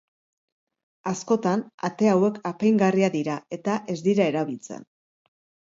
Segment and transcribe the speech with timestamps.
[1.11, 4.91] Askotan ate hauek apaingarriak dira eta ez dira erabiltzen.